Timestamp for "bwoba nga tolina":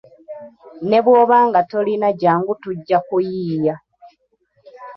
1.05-2.07